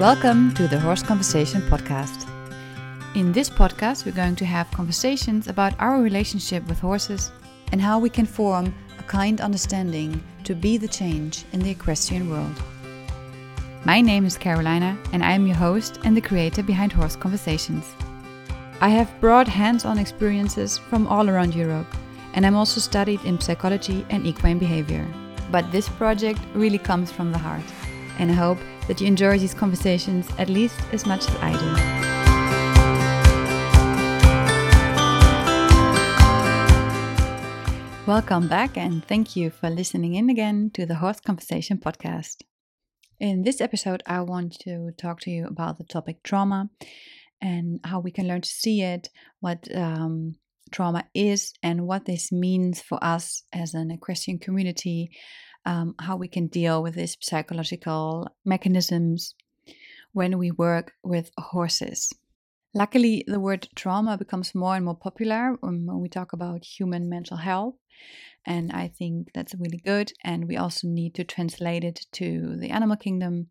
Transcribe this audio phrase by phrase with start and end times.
[0.00, 2.28] Welcome to the Horse Conversation podcast.
[3.14, 7.30] In this podcast, we're going to have conversations about our relationship with horses
[7.70, 12.28] and how we can form a kind understanding to be the change in the equestrian
[12.28, 12.60] world.
[13.84, 17.86] My name is Carolina, and I am your host and the creator behind Horse Conversations.
[18.80, 21.86] I have broad hands on experiences from all around Europe,
[22.32, 25.06] and I'm also studied in psychology and equine behavior.
[25.52, 27.62] But this project really comes from the heart,
[28.18, 32.04] and I hope that you enjoy these conversations at least as much as I do.
[38.06, 42.42] Welcome back, and thank you for listening in again to the Horse Conversation podcast.
[43.18, 46.68] In this episode, I want to talk to you about the topic trauma
[47.40, 49.08] and how we can learn to see it,
[49.40, 50.34] what um,
[50.70, 55.10] trauma is, and what this means for us as an equestrian community,
[55.66, 59.34] um, how we can deal with these psychological mechanisms
[60.12, 62.12] when we work with horses.
[62.74, 67.36] Luckily, the word trauma becomes more and more popular when we talk about human mental
[67.36, 67.74] health.
[68.46, 70.12] And I think that's really good.
[70.22, 73.48] And we also need to translate it to the animal kingdom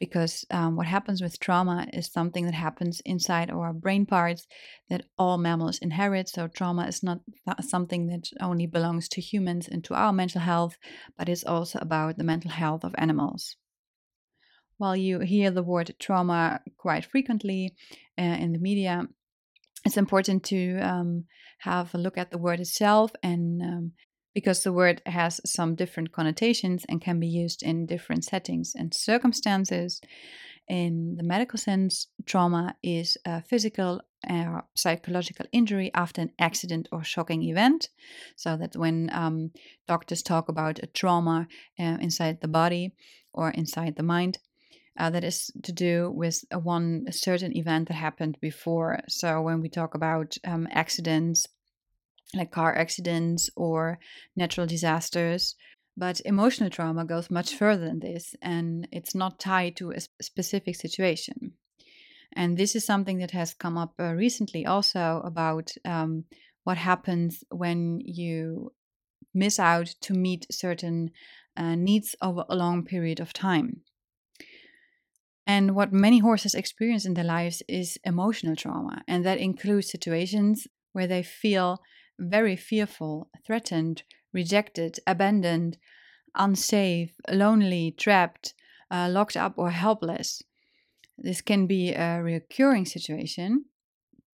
[0.00, 4.46] because um, what happens with trauma is something that happens inside our brain parts
[4.90, 6.28] that all mammals inherit.
[6.28, 7.20] So, trauma is not
[7.60, 10.76] something that only belongs to humans and to our mental health,
[11.16, 13.56] but it's also about the mental health of animals.
[14.78, 17.76] While you hear the word trauma quite frequently
[18.18, 19.06] uh, in the media,
[19.84, 21.24] it's important to um,
[21.58, 23.92] have a look at the word itself and um,
[24.34, 28.94] because the word has some different connotations and can be used in different settings and
[28.94, 30.00] circumstances.
[30.68, 37.02] In the medical sense, trauma is a physical or psychological injury after an accident or
[37.02, 37.88] shocking event.
[38.36, 39.50] So that when um,
[39.88, 42.94] doctors talk about a trauma uh, inside the body
[43.32, 44.38] or inside the mind,
[44.98, 49.00] uh, that is to do with a one a certain event that happened before.
[49.08, 51.46] So when we talk about um, accidents,
[52.34, 53.98] like car accidents or
[54.36, 55.54] natural disasters.
[55.96, 60.76] But emotional trauma goes much further than this, and it's not tied to a specific
[60.76, 61.52] situation.
[62.34, 66.24] And this is something that has come up uh, recently also about um,
[66.64, 68.72] what happens when you
[69.34, 71.10] miss out to meet certain
[71.56, 73.82] uh, needs over a long period of time.
[75.46, 80.66] And what many horses experience in their lives is emotional trauma, and that includes situations
[80.92, 81.82] where they feel
[82.22, 84.02] very fearful, threatened,
[84.32, 85.78] rejected, abandoned,
[86.34, 88.54] unsafe, lonely, trapped,
[88.90, 90.42] uh, locked up, or helpless.
[91.18, 93.66] This can be a recurring situation,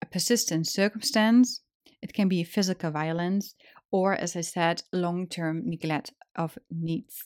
[0.00, 1.60] a persistent circumstance,
[2.00, 3.54] it can be physical violence,
[3.90, 7.22] or, as I said, long term neglect of needs.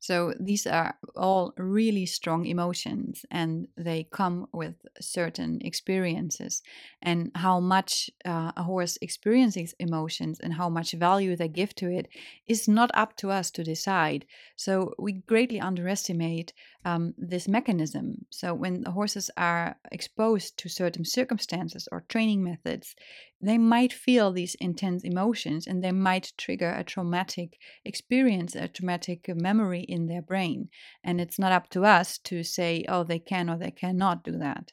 [0.00, 6.62] So these are all really strong emotions and they come with certain experiences.
[7.02, 11.90] And how much uh, a horse experiences emotions and how much value they give to
[11.90, 12.08] it
[12.48, 14.24] is not up to us to decide.
[14.56, 18.26] So we greatly underestimate um, this mechanism.
[18.30, 22.94] So when the horses are exposed to certain circumstances or training methods,
[23.40, 29.28] they might feel these intense emotions and they might trigger a traumatic experience, a traumatic
[29.34, 30.68] memory in their brain.
[31.04, 34.38] And it's not up to us to say, oh, they can or they cannot do
[34.38, 34.72] that.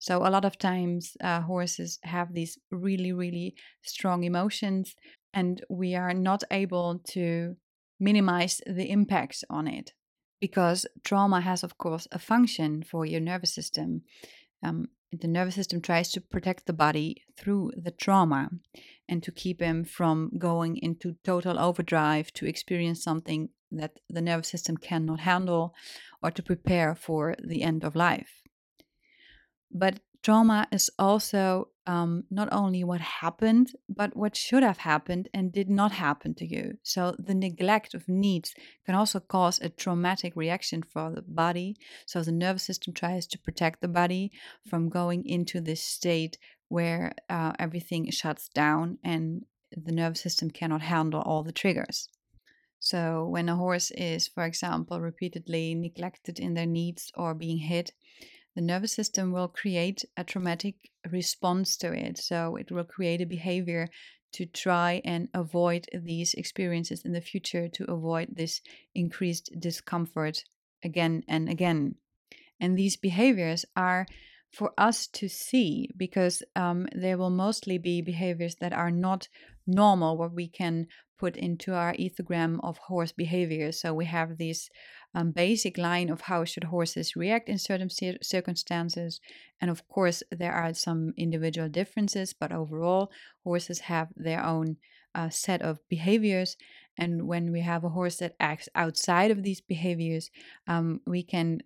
[0.00, 4.94] So, a lot of times, uh, horses have these really, really strong emotions,
[5.34, 7.56] and we are not able to
[7.98, 9.92] minimize the impacts on it
[10.40, 14.02] because trauma has, of course, a function for your nervous system.
[14.62, 18.50] Um, the nervous system tries to protect the body through the trauma
[19.08, 24.48] and to keep him from going into total overdrive to experience something that the nervous
[24.48, 25.74] system cannot handle
[26.22, 28.42] or to prepare for the end of life.
[29.70, 35.50] But trauma is also um, not only what happened, but what should have happened and
[35.50, 36.76] did not happen to you.
[36.82, 38.54] So, the neglect of needs
[38.84, 41.76] can also cause a traumatic reaction for the body.
[42.06, 44.30] So, the nervous system tries to protect the body
[44.68, 46.36] from going into this state
[46.68, 52.10] where uh, everything shuts down and the nervous system cannot handle all the triggers.
[52.80, 57.92] So, when a horse is, for example, repeatedly neglected in their needs or being hit,
[58.58, 60.74] the nervous system will create a traumatic
[61.12, 62.18] response to it.
[62.18, 63.88] So it will create a behavior
[64.32, 68.60] to try and avoid these experiences in the future, to avoid this
[68.96, 70.42] increased discomfort
[70.82, 71.94] again and again.
[72.58, 74.08] And these behaviors are
[74.52, 79.28] for us to see because um, there will mostly be behaviors that are not
[79.66, 80.86] normal, what we can
[81.18, 83.72] put into our ethogram of horse behavior.
[83.72, 84.70] So we have this
[85.14, 89.20] um, basic line of how should horses react in certain cir- circumstances,
[89.60, 93.10] and of course there are some individual differences, but overall
[93.42, 94.76] horses have their own
[95.14, 96.56] uh, set of behaviors.
[96.96, 100.30] And when we have a horse that acts outside of these behaviors,
[100.66, 101.60] um, we can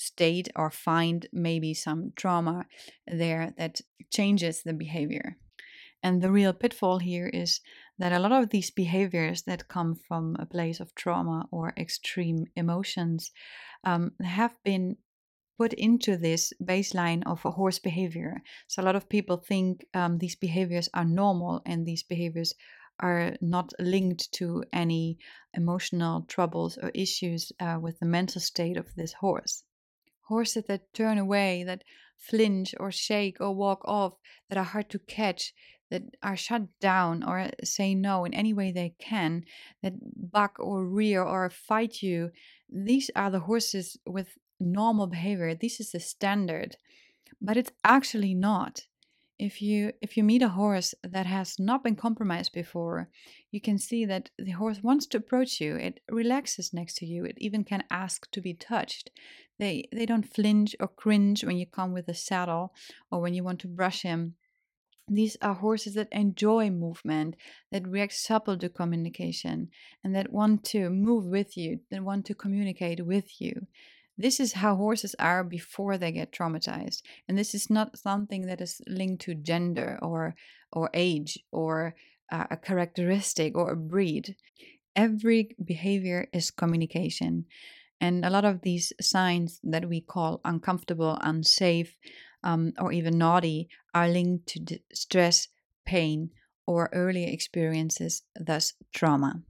[0.00, 2.64] state or find maybe some trauma
[3.06, 3.80] there that
[4.10, 5.36] changes the behavior.
[6.02, 7.60] And the real pitfall here is
[7.98, 12.46] that a lot of these behaviors that come from a place of trauma or extreme
[12.56, 13.30] emotions
[13.84, 14.96] um, have been
[15.58, 18.42] put into this baseline of a horse behavior.
[18.68, 22.54] So a lot of people think um, these behaviors are normal and these behaviors
[22.98, 25.18] are not linked to any
[25.52, 29.64] emotional troubles or issues uh, with the mental state of this horse.
[30.30, 31.82] Horses that turn away, that
[32.16, 34.14] flinch or shake or walk off,
[34.48, 35.52] that are hard to catch,
[35.90, 39.44] that are shut down or uh, say no in any way they can,
[39.82, 39.94] that
[40.32, 42.30] buck or rear or fight you,
[42.68, 45.54] these are the horses with normal behavior.
[45.54, 46.76] This is the standard.
[47.40, 48.86] But it's actually not.
[49.40, 53.08] If you if you meet a horse that has not been compromised before,
[53.50, 55.76] you can see that the horse wants to approach you.
[55.76, 57.24] It relaxes next to you.
[57.24, 59.10] It even can ask to be touched.
[59.58, 62.74] They they don't flinch or cringe when you come with a saddle
[63.10, 64.34] or when you want to brush him
[65.10, 67.34] these are horses that enjoy movement,
[67.72, 69.68] that react supple to communication,
[70.04, 73.66] and that want to move with you, that want to communicate with you.
[74.20, 77.00] This is how horses are before they get traumatized.
[77.26, 80.34] And this is not something that is linked to gender or,
[80.70, 81.94] or age or
[82.30, 84.36] uh, a characteristic or a breed.
[84.94, 87.46] Every behavior is communication.
[87.98, 91.96] And a lot of these signs that we call uncomfortable, unsafe,
[92.44, 95.48] um, or even naughty are linked to stress,
[95.86, 96.30] pain,
[96.66, 99.42] or earlier experiences, thus trauma.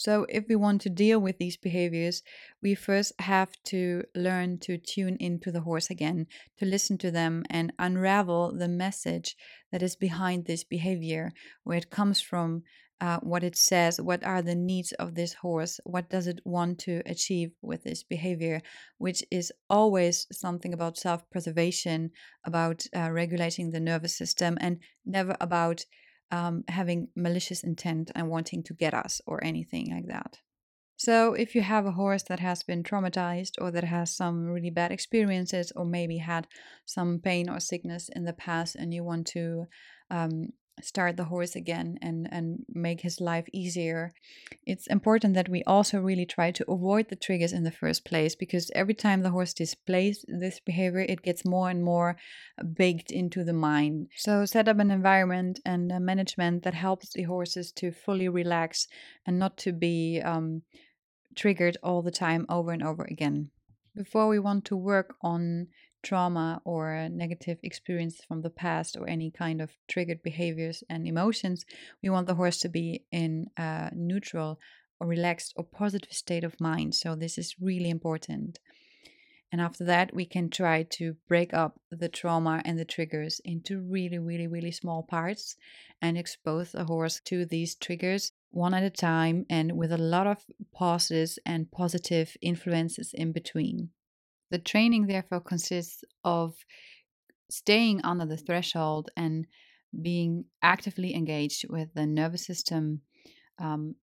[0.00, 2.22] So, if we want to deal with these behaviors,
[2.62, 6.26] we first have to learn to tune into the horse again,
[6.56, 9.36] to listen to them and unravel the message
[9.70, 11.32] that is behind this behavior,
[11.64, 12.62] where it comes from,
[13.02, 16.78] uh, what it says, what are the needs of this horse, what does it want
[16.78, 18.62] to achieve with this behavior,
[18.96, 22.10] which is always something about self preservation,
[22.42, 25.84] about uh, regulating the nervous system, and never about
[26.30, 30.38] um, having malicious intent and wanting to get us or anything like that.
[30.96, 34.68] So, if you have a horse that has been traumatized or that has some really
[34.68, 36.46] bad experiences or maybe had
[36.84, 39.66] some pain or sickness in the past and you want to
[40.10, 40.50] um,
[40.80, 44.12] start the horse again and and make his life easier
[44.66, 48.34] it's important that we also really try to avoid the triggers in the first place
[48.34, 52.16] because every time the horse displays this behavior it gets more and more
[52.74, 54.08] baked into the mind.
[54.16, 58.86] So set up an environment and management that helps the horses to fully relax
[59.26, 60.62] and not to be um,
[61.36, 63.50] triggered all the time over and over again.
[63.94, 65.68] Before we want to work on
[66.02, 71.64] trauma or negative experience from the past or any kind of triggered behaviors and emotions,
[72.02, 74.58] we want the horse to be in a neutral
[74.98, 76.94] or relaxed or positive state of mind.
[76.94, 78.58] So, this is really important.
[79.52, 83.80] And after that, we can try to break up the trauma and the triggers into
[83.80, 85.56] really, really, really small parts
[86.00, 90.26] and expose the horse to these triggers one at a time and with a lot
[90.26, 93.90] of pauses and positive influences in between.
[94.50, 96.56] The training, therefore, consists of
[97.50, 99.46] staying under the threshold and
[100.02, 103.02] being actively engaged with the nervous system,
[103.58, 103.96] um,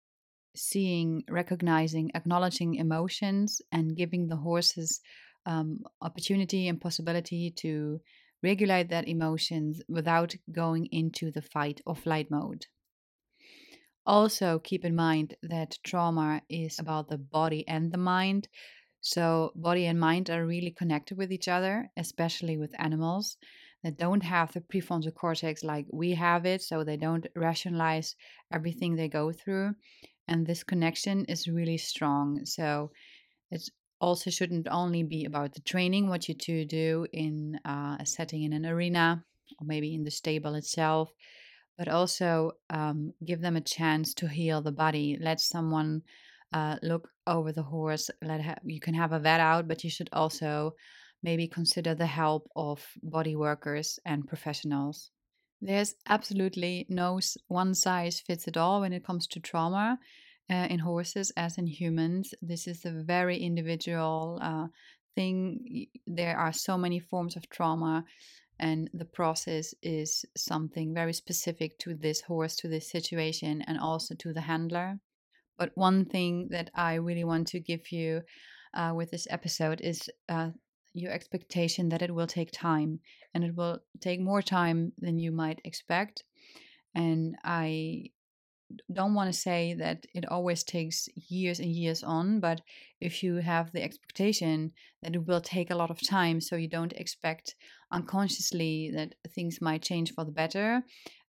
[0.56, 5.02] seeing, recognizing, acknowledging emotions, and giving the horses
[5.46, 8.02] um, opportunity and possibility to
[8.44, 12.68] regulate that emotions without going into the fight or flight mode.
[14.06, 18.48] Also, keep in mind that trauma is about the body and the mind.
[19.08, 23.38] So, body and mind are really connected with each other, especially with animals
[23.82, 26.62] that don't have the prefrontal cortex like we have it.
[26.62, 28.18] So, they don't rationalize
[28.52, 29.76] everything they go through.
[30.28, 32.46] And this connection is really strong.
[32.46, 32.92] So,
[33.50, 33.70] it
[34.02, 38.44] also shouldn't only be about the training, what you to do in uh, a setting
[38.44, 39.24] in an arena
[39.58, 41.14] or maybe in the stable itself,
[41.78, 45.18] but also um, give them a chance to heal the body.
[45.18, 46.04] Let someone
[46.54, 48.10] uh, look over the horse.
[48.22, 50.74] Let ha- you can have a vet out, but you should also
[51.24, 55.12] maybe consider the help of body workers and professionals.
[55.62, 59.98] There's absolutely no one size fits it all when it comes to trauma
[60.50, 62.34] uh, in horses as in humans.
[62.42, 64.68] This is a very individual uh,
[65.16, 65.88] thing.
[66.06, 68.06] There are so many forms of trauma
[68.60, 74.16] and the process is something very specific to this horse, to this situation, and also
[74.16, 75.00] to the handler.
[75.58, 78.22] But one thing that I really want to give you
[78.74, 80.52] uh, with this episode is uh,
[80.94, 83.00] your expectation that it will take time
[83.34, 86.24] and it will take more time than you might expect.
[86.96, 88.12] And I
[88.92, 92.62] don't want to say that it always takes years and years on, but
[93.00, 96.68] if you have the expectation that it will take a lot of time, so you
[96.68, 97.56] don't expect
[97.92, 100.84] unconsciously that things might change for the better,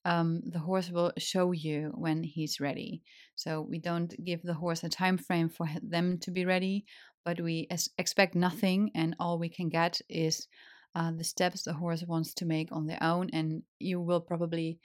[0.09, 3.03] um, the horse will show you when he's ready.
[3.37, 6.87] So we don't give the horse a time frame for them to be ready,
[7.27, 10.49] but we expect nothing, and all we can get is
[10.95, 14.79] uh, the steps the horse wants to make on their own, and you will probably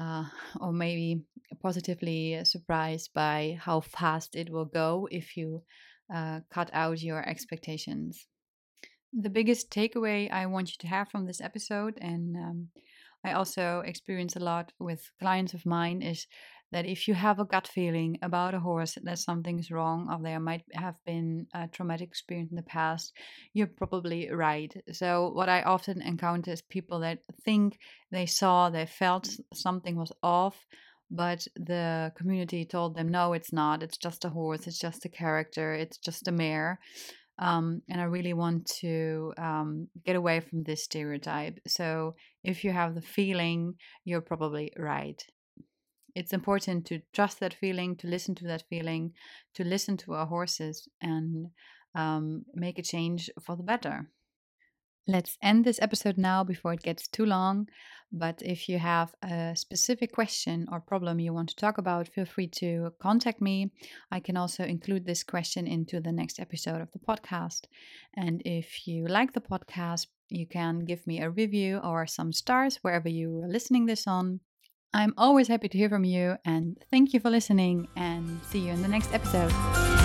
[0.00, 0.26] uh,
[0.60, 1.22] or maybe
[1.60, 5.60] positively surprised by how fast it will go if you
[6.14, 8.28] uh, cut out your expectations.
[9.12, 12.68] The biggest takeaway I want you to have from this episode, and um,
[13.24, 16.26] I also experience a lot with clients of mine, is
[16.72, 20.40] that if you have a gut feeling about a horse that something's wrong or there
[20.40, 23.12] might have been a traumatic experience in the past,
[23.52, 24.74] you're probably right.
[24.90, 27.78] So, what I often encounter is people that think
[28.10, 30.66] they saw, they felt something was off,
[31.10, 33.82] but the community told them, no, it's not.
[33.82, 36.80] It's just a horse, it's just a character, it's just a mare.
[37.42, 41.58] Um, and I really want to um, get away from this stereotype.
[41.66, 45.20] So, if you have the feeling, you're probably right
[46.14, 49.12] it's important to trust that feeling, to listen to that feeling,
[49.54, 51.46] to listen to our horses and
[51.94, 54.08] um, make a change for the better.
[55.08, 57.68] Let's end this episode now before it gets too long.
[58.12, 62.26] But if you have a specific question or problem you want to talk about, feel
[62.26, 63.72] free to contact me.
[64.10, 67.62] I can also include this question into the next episode of the podcast.
[68.16, 72.76] And if you like the podcast, you can give me a review or some stars
[72.82, 74.40] wherever you are listening this on.
[74.94, 78.72] I'm always happy to hear from you, and thank you for listening, and see you
[78.72, 80.01] in the next episode.